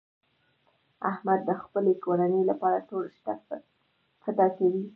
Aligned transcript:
احمد 1.11 1.39
د 1.49 1.51
خپلې 1.61 1.93
کورنۍ 2.05 2.41
لپاره 2.51 2.85
ټول 2.89 3.05
شته 3.17 3.33
فدا 4.23 4.47
کوي. 4.57 4.83